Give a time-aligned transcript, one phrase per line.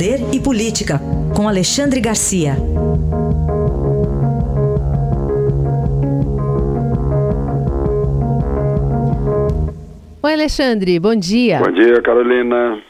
[0.00, 0.98] Poder e Política,
[1.36, 2.56] com Alexandre Garcia.
[10.22, 11.58] Oi, Alexandre, bom dia.
[11.58, 12.82] Bom dia, Carolina.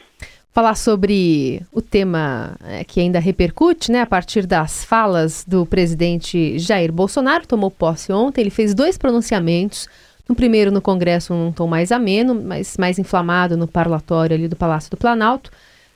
[0.53, 6.57] Falar sobre o tema é, que ainda repercute, né, a partir das falas do presidente
[6.57, 9.85] Jair Bolsonaro, tomou posse ontem, ele fez dois pronunciamentos
[10.29, 14.55] no primeiro, no Congresso, um tom mais ameno, mas mais inflamado no parlatório ali do
[14.55, 15.51] Palácio do Planalto.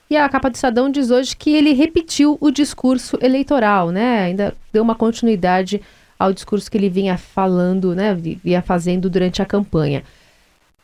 [0.08, 4.24] E a capa do Estadão diz hoje que ele repetiu o discurso eleitoral, né?
[4.24, 5.82] Ainda deu uma continuidade
[6.18, 8.14] ao discurso que ele vinha falando, né?
[8.14, 10.02] Vinha fazendo durante a campanha.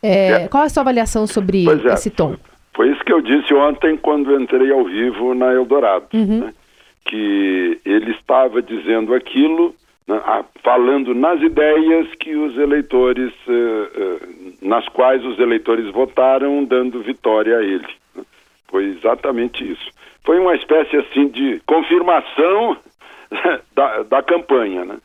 [0.03, 0.49] É, é.
[0.49, 1.95] Qual é a sua avaliação sobre é.
[1.95, 2.37] esse tom?
[2.75, 6.41] Foi isso que eu disse ontem quando entrei ao vivo na Eldorado, uhum.
[6.41, 6.55] né?
[7.05, 9.75] que ele estava dizendo aquilo
[10.07, 10.21] né,
[10.63, 14.19] falando nas ideias que os eleitores, eh, eh,
[14.63, 17.89] nas quais os eleitores votaram, dando vitória a ele.
[18.73, 19.91] Foi exatamente isso.
[20.25, 22.79] Foi uma espécie assim de confirmação
[23.77, 24.83] da, da campanha.
[24.87, 24.97] Né?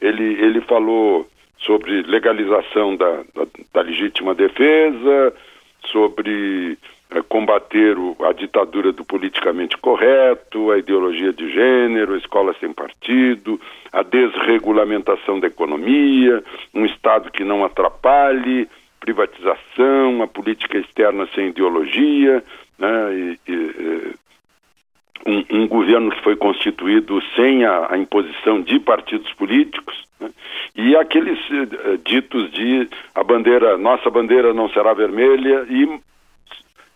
[0.00, 1.28] Ele, ele falou
[1.58, 5.34] sobre legalização da, da, da legítima defesa,
[5.86, 6.78] sobre
[7.10, 12.72] é, combater o, a ditadura do politicamente correto, a ideologia de gênero, a escola sem
[12.72, 13.60] partido,
[13.92, 18.68] a desregulamentação da economia, um Estado que não atrapalhe,
[19.00, 22.42] privatização, a política externa sem ideologia,
[22.78, 24.14] né, e, e,
[25.26, 30.30] um, um, governo que foi constituído sem a, a imposição de partidos políticos, né,
[30.74, 36.00] e aqueles uh, ditos de a bandeira, nossa bandeira não será vermelha e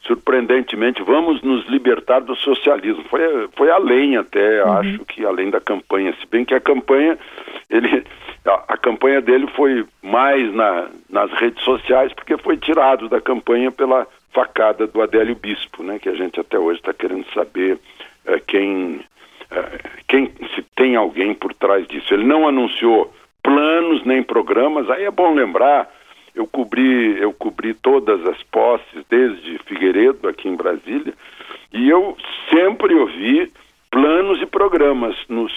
[0.02, 3.04] surpreendentemente, vamos nos libertar do socialismo.
[3.04, 4.72] Foi, foi além até, uhum.
[4.72, 7.18] acho que além da campanha, se bem que a campanha,
[7.68, 8.04] ele,
[8.44, 13.70] a, a campanha dele foi mais na, nas redes sociais, porque foi tirado da campanha
[13.70, 17.78] pela facada do Adélio Bispo, né, que a gente até hoje está querendo saber
[18.26, 19.00] é, quem,
[19.50, 22.14] é, quem, se tem alguém por trás disso.
[22.14, 25.90] Ele não anunciou planos nem programas, aí é bom lembrar
[26.34, 31.12] eu cobri, eu cobri todas as posses desde Figueiredo aqui em Brasília
[31.72, 32.16] e eu
[32.50, 33.52] sempre ouvi
[33.90, 35.52] planos e programas nos,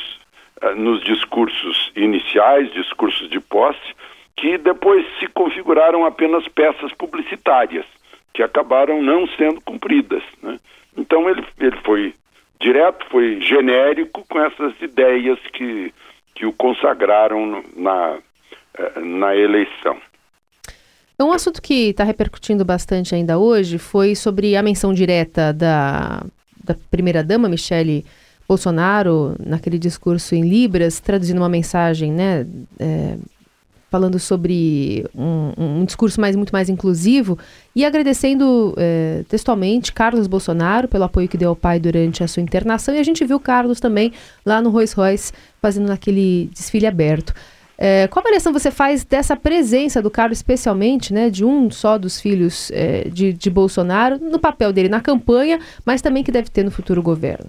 [0.62, 3.94] uh, nos discursos iniciais, discursos de posse,
[4.35, 7.85] que depois se configuraram apenas peças publicitárias,
[8.33, 10.23] que acabaram não sendo cumpridas.
[10.41, 10.59] Né?
[10.97, 12.13] Então ele, ele foi
[12.59, 15.94] direto, foi genérico com essas ideias que,
[16.33, 19.97] que o consagraram na, uh, na eleição.
[21.19, 26.23] Um assunto que está repercutindo bastante ainda hoje foi sobre a menção direta da,
[26.63, 28.03] da primeira-dama, Michele
[28.47, 32.45] Bolsonaro, naquele discurso em Libras, traduzindo uma mensagem, né?
[32.79, 33.17] É,
[33.94, 37.38] falando sobre um, um, discurso mais, muito mais inclusivo
[37.76, 42.42] e agradecendo é, textualmente Carlos Bolsonaro pelo apoio que deu ao pai durante a sua
[42.42, 42.96] internação.
[42.96, 44.12] E a gente viu Carlos também
[44.44, 45.31] lá no Rolls Royce
[45.62, 47.36] fazendo aquele desfile aberto.
[47.78, 52.20] É, qual avaliação você faz dessa presença do Carlos, especialmente, né, de um só dos
[52.20, 56.64] filhos é, de, de Bolsonaro, no papel dele na campanha, mas também que deve ter
[56.64, 57.46] no futuro governo?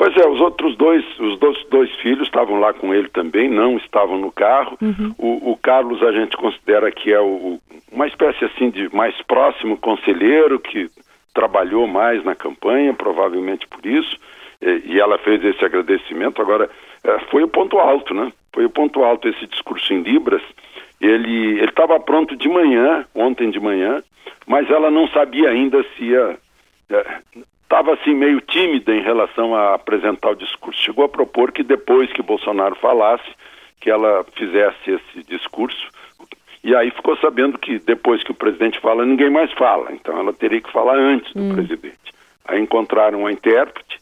[0.00, 3.76] Pois é, os outros dois, os dois, dois filhos estavam lá com ele também, não
[3.76, 4.78] estavam no carro.
[4.80, 5.14] Uhum.
[5.18, 7.60] O, o, Carlos a gente considera que é o,
[7.92, 10.88] uma espécie assim de mais próximo conselheiro que
[11.34, 14.16] trabalhou mais na campanha, provavelmente por isso,
[14.62, 16.40] e, e ela fez esse agradecimento.
[16.40, 16.70] Agora,
[17.04, 18.32] é, foi o ponto alto, né?
[18.54, 20.42] Foi o ponto alto esse discurso em Libras.
[20.98, 24.02] Ele estava pronto de manhã, ontem de manhã,
[24.46, 26.38] mas ela não sabia ainda se ia.
[27.70, 30.82] Estava assim meio tímida em relação a apresentar o discurso.
[30.82, 33.30] Chegou a propor que depois que Bolsonaro falasse,
[33.80, 35.88] que ela fizesse esse discurso.
[36.64, 39.92] E aí ficou sabendo que depois que o presidente fala, ninguém mais fala.
[39.92, 41.54] Então ela teria que falar antes do hum.
[41.54, 42.12] presidente.
[42.44, 44.00] Aí encontraram a intérprete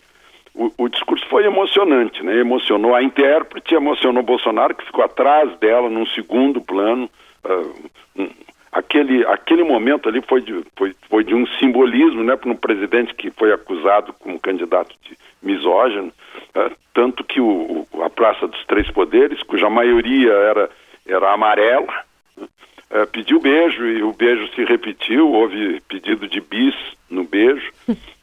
[0.58, 2.36] o, o, discurso foi emocionante, né?
[2.36, 7.08] Emocionou a intérprete, emocionou Bolsonaro, que ficou atrás dela num segundo plano.
[7.44, 8.30] Uh, um,
[8.72, 12.36] aquele, aquele momento ali foi de, foi, foi de um simbolismo, né?
[12.36, 18.10] Para um presidente que foi acusado como candidato de misógino, uh, tanto que o, a
[18.10, 20.70] Praça dos Três Poderes, cuja maioria era,
[21.06, 22.04] era amarela,
[22.37, 26.75] uh, pediu beijo e o beijo se repetiu, houve pedido de bis
[27.08, 27.72] no beijo.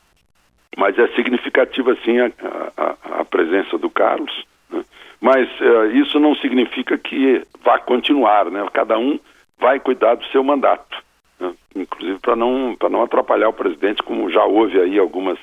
[0.78, 2.32] mas é significativa sim a,
[2.76, 4.46] a, a presença do Carlos.
[4.70, 4.84] Né?
[5.22, 8.66] Mas uh, isso não significa que vá continuar, né?
[8.74, 9.20] Cada um
[9.66, 10.96] vai cuidar do seu mandato,
[11.40, 11.52] né?
[11.76, 15.40] inclusive para não não atrapalhar o presidente, como já houve aí algumas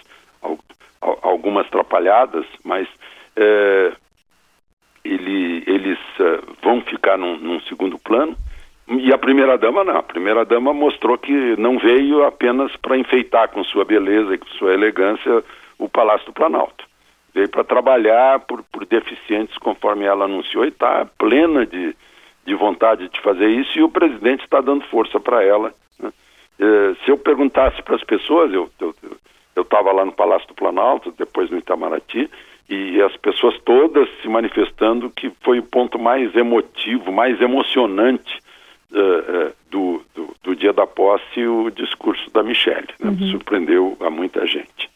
[1.01, 3.97] algumas atrapalhadas, mas uh,
[5.05, 8.37] ele, eles uh, vão ficar num, num segundo plano.
[8.87, 9.97] E a primeira dama não.
[9.97, 14.47] A primeira dama mostrou que não veio apenas para enfeitar com sua beleza e com
[14.51, 15.43] sua elegância
[15.77, 16.85] o Palácio do Planalto.
[17.35, 21.97] Veio para trabalhar por, por deficientes, conforme ela anunciou, e está plena de,
[22.45, 25.73] de vontade de fazer isso, e o presidente está dando força para ela.
[25.99, 26.13] Né?
[26.59, 28.71] Eh, se eu perguntasse para as pessoas, eu
[29.57, 32.29] estava lá no Palácio do Planalto, depois no Itamaraty,
[32.69, 38.39] e as pessoas todas se manifestando que foi o ponto mais emotivo, mais emocionante
[38.93, 42.89] uh, uh, do, do, do, dia da posse, o discurso da Michelle.
[42.99, 43.11] Né?
[43.11, 43.31] Uhum.
[43.33, 44.91] Surpreendeu a muita gente.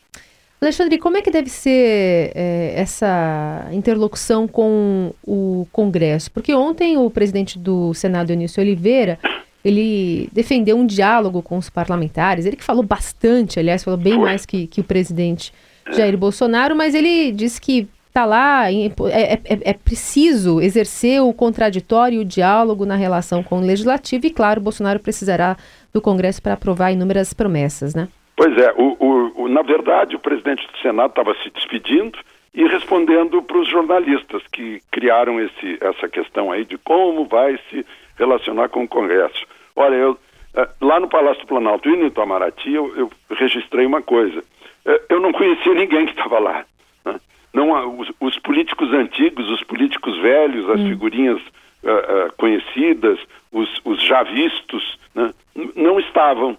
[0.61, 6.31] Alexandre, como é que deve ser é, essa interlocução com o Congresso?
[6.31, 9.19] Porque ontem o presidente do Senado, Eunício Oliveira,
[9.64, 14.47] ele defendeu um diálogo com os parlamentares, ele que falou bastante, aliás, falou bem mais
[14.47, 15.53] que, que o presidente
[15.93, 21.35] Jair Bolsonaro, mas ele disse que está lá, é, é, é, é, preciso exercer o
[21.35, 25.55] contraditório e o diálogo na relação com o legislativo e, claro, Bolsonaro precisará
[25.93, 28.08] do Congresso para aprovar inúmeras promessas, né?
[28.35, 29.15] Pois é, o, o,
[29.46, 32.19] o, na verdade o presidente do Senado estava se despedindo
[32.54, 37.84] e respondendo para os jornalistas que criaram esse, essa questão aí de como vai se
[38.19, 39.46] relacionar com o Congresso.
[39.75, 40.19] Olha, eu,
[40.54, 44.43] eh, lá no Palácio do Planalto e no Itamaraty eu, eu registrei uma coisa.
[44.87, 46.64] Eh, eu não conhecia ninguém que estava lá.
[47.04, 47.20] Né?
[47.52, 50.88] Não, os, os, políticos antigos, os políticos velhos, as hum.
[50.88, 51.40] figurinhas
[51.82, 53.19] uh, uh, conhecidas,
[53.52, 55.34] os, os já vistos, né?
[55.75, 56.56] não estavam.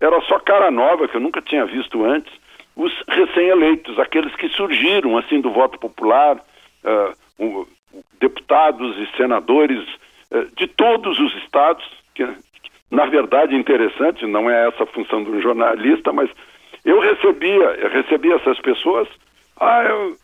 [0.00, 2.32] Era só cara nova, que eu nunca tinha visto antes.
[2.74, 7.66] Os recém-eleitos, aqueles que surgiram assim do voto popular, uh, um,
[8.20, 9.82] deputados e senadores
[10.30, 11.84] uh, de todos os estados,
[12.14, 12.26] que
[12.90, 16.30] na verdade é interessante, não é essa a função um jornalista, mas
[16.84, 19.08] eu recebia, eu recebia essas pessoas,
[19.58, 20.16] ah, eu,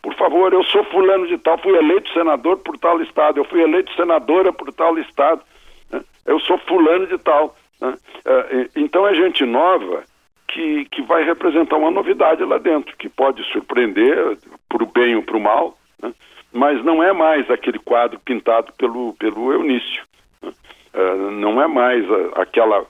[0.00, 3.60] por favor, eu sou fulano de tal, fui eleito senador por tal estado, eu fui
[3.60, 5.42] eleito senadora por tal estado,
[5.90, 6.02] né?
[6.24, 7.54] eu sou fulano de tal.
[7.80, 7.94] Né?
[8.24, 10.04] É, então é gente nova
[10.48, 14.38] que, que vai representar uma novidade lá dentro, que pode surpreender
[14.68, 16.12] para o bem ou para o mal, né?
[16.52, 20.02] mas não é mais aquele quadro pintado pelo, pelo Eunício.
[20.42, 20.52] Né?
[20.94, 22.04] É, não é mais
[22.34, 22.84] aquela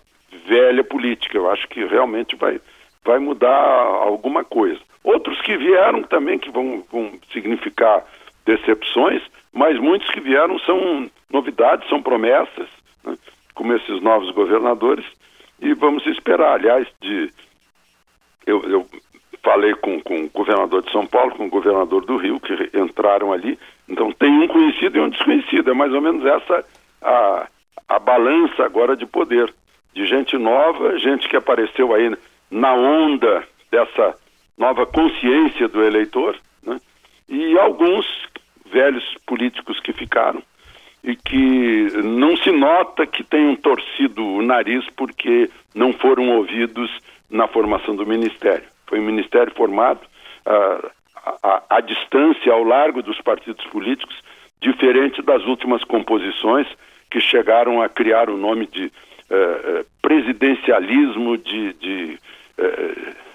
[0.47, 1.37] velha política.
[1.37, 2.61] Eu acho que realmente vai,
[3.05, 4.81] vai mudar alguma coisa.
[5.03, 8.05] Outros que vieram também que vão, vão significar
[8.45, 12.69] decepções, mas muitos que vieram são novidades, são promessas.
[13.59, 15.05] Como esses novos governadores
[15.61, 16.53] e vamos esperar.
[16.53, 17.29] Aliás, de
[18.47, 18.87] eu, eu
[19.43, 23.33] falei com, com o governador de São Paulo, com o governador do Rio, que entraram
[23.33, 23.59] ali.
[23.89, 25.73] Então tem um conhecido e um desconhecido.
[25.73, 26.65] É mais ou menos essa
[27.03, 27.49] a,
[27.89, 29.53] a balança agora de poder.
[29.93, 32.17] De gente nova, gente que apareceu aí
[32.49, 34.15] na onda dessa
[34.57, 36.79] nova consciência do eleitor, né?
[37.29, 38.07] e alguns
[38.71, 40.41] velhos políticos que ficaram
[41.03, 46.91] e que não se nota que tenham torcido o nariz porque não foram ouvidos
[47.31, 48.65] na formação do ministério.
[48.87, 50.01] Foi um ministério formado
[51.69, 54.17] à distância, ao largo dos partidos políticos,
[54.61, 56.67] diferente das últimas composições
[57.11, 62.19] que chegaram a criar o nome de uh, presidencialismo de, de
[62.59, 63.29] uh,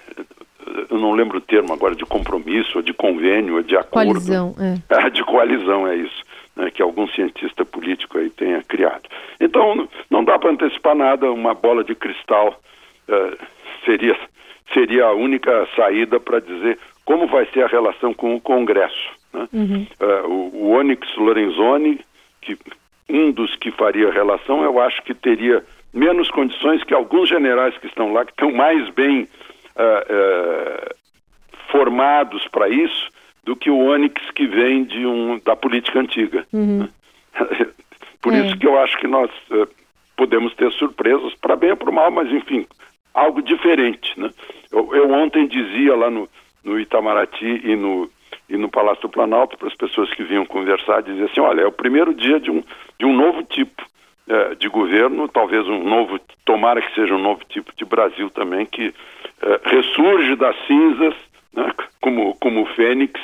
[0.90, 4.06] eu não lembro o termo agora, de compromisso, ou de convênio, ou de acordo.
[4.06, 5.10] Coalizão, é.
[5.10, 6.24] de coalizão, é isso
[6.56, 9.08] né, que algum cientista político aí tenha criado.
[9.40, 12.60] Então, não dá para antecipar nada, uma bola de cristal
[13.08, 13.46] uh,
[13.84, 14.16] seria,
[14.72, 19.10] seria a única saída para dizer como vai ser a relação com o Congresso.
[19.32, 19.48] Né?
[19.52, 19.86] Uhum.
[20.00, 22.00] Uh, o, o Onyx Lorenzoni,
[22.40, 22.56] que
[23.08, 25.62] um dos que faria relação, eu acho que teria
[25.92, 29.22] menos condições que alguns generais que estão lá, que estão mais bem
[29.76, 30.94] uh,
[31.70, 33.10] formados para isso,
[33.44, 36.46] do que o Onix que vem de um, da política antiga.
[36.52, 36.88] Uhum.
[38.22, 38.40] Por é.
[38.40, 39.68] isso que eu acho que nós uh,
[40.16, 42.66] podemos ter surpresas, para bem ou para mal, mas enfim,
[43.12, 44.18] algo diferente.
[44.18, 44.30] Né?
[44.72, 46.28] Eu, eu, ontem dizia lá no,
[46.64, 48.10] no Itamaraty e no,
[48.48, 51.66] e no Palácio do Planalto para as pessoas que vinham conversar, dizia assim, olha, é
[51.66, 52.62] o primeiro dia de um,
[52.98, 53.82] de um novo tipo
[54.28, 58.64] uh, de governo, talvez um novo, tomara que seja um novo tipo de Brasil também,
[58.64, 58.94] que uh,
[59.64, 61.14] ressurge das cinzas
[61.52, 61.70] né,
[62.00, 63.20] como, como o Fênix,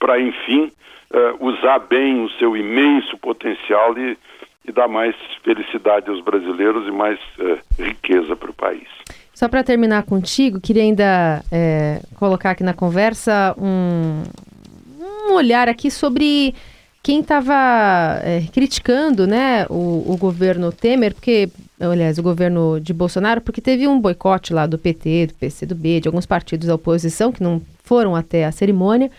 [0.00, 0.72] para, enfim,
[1.12, 4.18] uh, usar bem o seu imenso potencial e,
[4.66, 5.14] e dar mais
[5.44, 8.88] felicidade aos brasileiros e mais uh, riqueza para o país.
[9.34, 14.22] Só para terminar contigo, queria ainda é, colocar aqui na conversa um,
[15.00, 16.54] um olhar aqui sobre
[17.02, 21.48] quem estava é, criticando né, o, o, governo Temer, porque,
[21.80, 26.08] aliás, o governo de Bolsonaro, porque teve um boicote lá do PT, do PCdoB, de
[26.08, 29.10] alguns partidos da oposição que não foram até a cerimônia.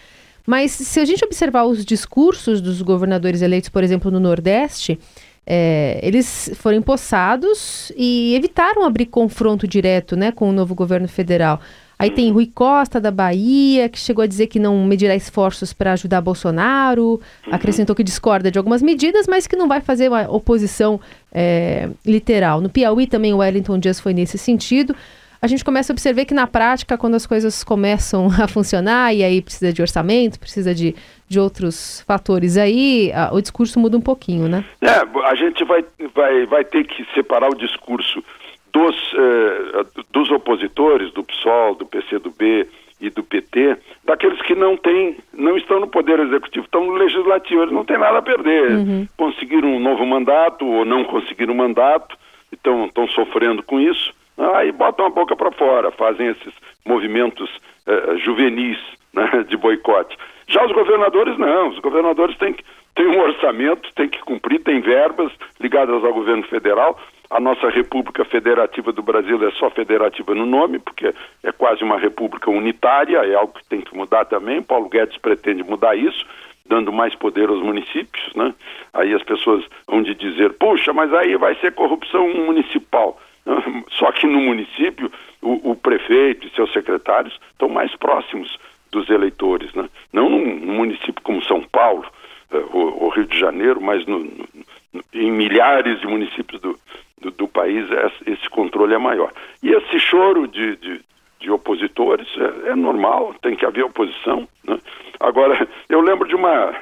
[0.45, 4.99] Mas se a gente observar os discursos dos governadores eleitos, por exemplo, no Nordeste,
[5.45, 11.59] é, eles foram empossados e evitaram abrir confronto direto né, com o novo governo federal.
[11.97, 15.93] Aí tem Rui Costa, da Bahia, que chegou a dizer que não medirá esforços para
[15.93, 17.53] ajudar Bolsonaro, uhum.
[17.53, 20.99] acrescentou que discorda de algumas medidas, mas que não vai fazer uma oposição
[21.31, 22.59] é, literal.
[22.59, 24.95] No Piauí também o Wellington Dias foi nesse sentido
[25.41, 29.23] a gente começa a observar que na prática, quando as coisas começam a funcionar, e
[29.23, 30.95] aí precisa de orçamento, precisa de,
[31.27, 34.63] de outros fatores aí, a, o discurso muda um pouquinho, né?
[34.81, 35.83] É, a gente vai,
[36.13, 38.23] vai, vai ter que separar o discurso
[38.71, 42.67] dos, eh, dos opositores, do PSOL, do PCdoB
[43.01, 47.63] e do PT, daqueles que não têm, não estão no Poder Executivo, estão no Legislativo,
[47.63, 48.71] eles não têm nada a perder.
[48.71, 49.07] Uhum.
[49.17, 52.15] Conseguiram um novo mandato ou não conseguiram um mandato,
[52.53, 56.53] então estão sofrendo com isso aí botam a boca para fora, fazem esses
[56.85, 57.49] movimentos
[57.87, 58.77] eh, juvenis
[59.13, 60.17] né, de boicote.
[60.47, 62.55] Já os governadores não, os governadores têm,
[62.95, 66.99] têm um orçamento, têm que cumprir, têm verbas ligadas ao governo federal.
[67.29, 71.97] A nossa República Federativa do Brasil é só federativa no nome, porque é quase uma
[71.97, 74.61] república unitária, é algo que tem que mudar também.
[74.61, 76.25] Paulo Guedes pretende mudar isso,
[76.65, 78.53] dando mais poder aos municípios, né?
[78.93, 83.17] Aí as pessoas vão de dizer, puxa, mas aí vai ser corrupção municipal.
[83.91, 88.57] Só que no município, o, o prefeito e seus secretários estão mais próximos
[88.91, 89.73] dos eleitores.
[89.73, 89.89] Né?
[90.11, 92.05] Não num, num município como São Paulo,
[92.51, 96.77] uh, ou, Rio de Janeiro, mas no, no, em milhares de municípios do,
[97.19, 99.31] do, do país, esse, esse, controle é maior.
[99.63, 101.01] E esse choro de, de,
[101.39, 104.47] de opositores é, é, normal, tem que haver oposição.
[104.63, 104.79] Né?
[105.19, 106.73] Agora, eu lembro de uma.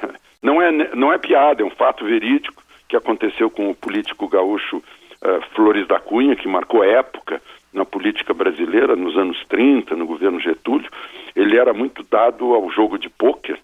[0.42, 4.82] Não é, não é piada, é um fato verídico que aconteceu com o político gaúcho
[5.22, 7.40] uh, Flores da Cunha, que marcou época
[7.72, 10.90] na política brasileira nos anos 30, no governo Getúlio.
[11.36, 13.58] Ele era muito dado ao jogo de pôquer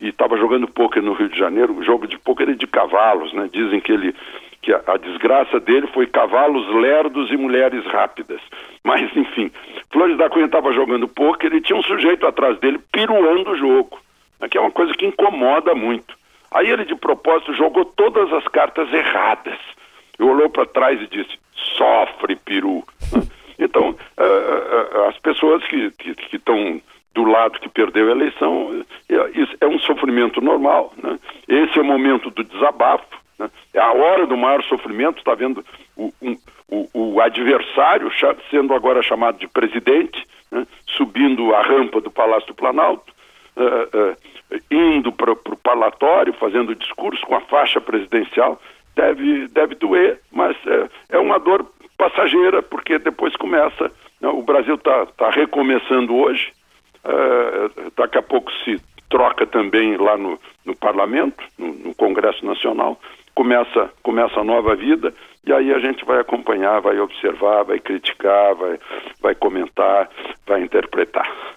[0.00, 1.74] e estava jogando pôquer no Rio de Janeiro.
[1.74, 3.48] O jogo de pôquer é de cavalos, né?
[3.52, 4.14] Dizem que ele
[4.60, 8.40] que a, a desgraça dele foi cavalos lerdos e mulheres rápidas.
[8.82, 9.50] Mas enfim,
[9.90, 13.98] Flores da Cunha estava jogando pôquer e tinha um sujeito atrás dele piruando o jogo,
[14.40, 14.48] né?
[14.48, 16.16] que é uma coisa que incomoda muito.
[16.50, 19.58] Aí ele de propósito jogou todas as cartas erradas
[20.18, 21.38] e olhou para trás e disse:
[21.76, 22.84] sofre, peru.
[23.58, 25.92] então, uh, uh, as pessoas que
[26.32, 26.80] estão
[27.18, 28.84] do lado que perdeu a eleição,
[29.60, 30.92] é um sofrimento normal.
[31.02, 31.18] Né?
[31.48, 33.18] Esse é o momento do desabafo.
[33.36, 33.50] Né?
[33.74, 35.64] É a hora do maior sofrimento, está vendo
[35.96, 36.36] o, um,
[36.68, 38.08] o, o, adversário
[38.50, 40.64] sendo agora chamado de presidente, né?
[40.86, 43.12] subindo a rampa do Palácio do Planalto,
[43.56, 48.60] uh, uh, indo para o parlatório, fazendo discurso com a faixa presidencial
[48.98, 51.64] deve, deve doer, mas é, é uma dor
[51.96, 53.90] passageira, porque depois começa.
[54.20, 56.52] Né, o Brasil está tá recomeçando hoje,
[57.04, 63.00] é, daqui a pouco se troca também lá no, no parlamento, no, no, Congresso Nacional,
[63.34, 65.14] começa, começa a nova vida,
[65.46, 68.78] e aí a gente vai acompanhar, vai observar, vai criticar, vai,
[69.22, 70.10] vai comentar,
[70.44, 71.56] vai interpretar.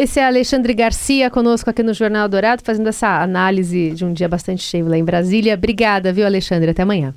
[0.00, 4.28] Esse é Alexandre Garcia conosco aqui no Jornal Dourado, fazendo essa análise de um dia
[4.28, 5.54] bastante cheio lá em Brasília.
[5.54, 6.70] Obrigada, viu, Alexandre?
[6.70, 7.12] Até amanhã.